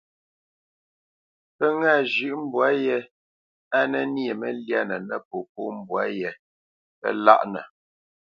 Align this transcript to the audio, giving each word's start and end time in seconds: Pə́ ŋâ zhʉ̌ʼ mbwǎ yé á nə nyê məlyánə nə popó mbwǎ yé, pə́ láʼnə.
Pə́ 1.57 1.69
ŋâ 1.79 1.93
zhʉ̌ʼ 2.13 2.37
mbwǎ 2.45 2.67
yé 2.85 2.97
á 3.77 3.79
nə 3.91 3.99
nyê 4.13 4.31
məlyánə 4.41 4.95
nə 5.07 5.15
popó 5.29 5.61
mbwǎ 5.79 6.01
yé, 6.19 6.29
pə́ 6.99 7.11
láʼnə. 7.25 7.61